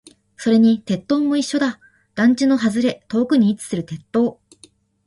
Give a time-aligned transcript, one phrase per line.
[0.35, 1.79] それに鉄塔も一緒だ。
[2.15, 4.41] 団地の外れ、遠くに位置する鉄塔。